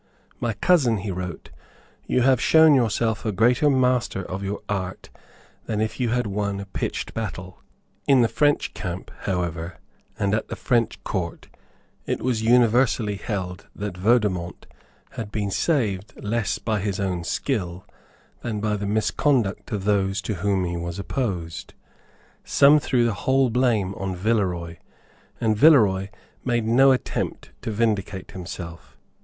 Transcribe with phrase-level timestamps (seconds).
[0.39, 1.51] "My cousin," he wrote,
[2.07, 5.11] "you have shown yourself a greater master of your art
[5.67, 7.59] than if you had won a pitched battle."
[8.07, 9.77] In the French camp, however,
[10.17, 11.49] and at the French Court
[12.07, 14.65] it was universally held that Vaudemont
[15.11, 17.85] had been saved less by his own skill
[18.41, 21.75] than by the misconduct of those to whom he was opposed.
[22.43, 24.77] Some threw the whole blame on Villeroy;
[25.39, 26.09] and Villeroy
[26.43, 28.97] made no attempt to vindicate himself.